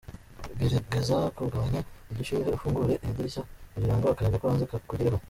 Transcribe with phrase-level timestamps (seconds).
[0.59, 3.41] Gerageza kugabanya ubushyuhe ufungura idirishya
[3.73, 5.19] kugira ngo akayaga ko hanze kakugereho.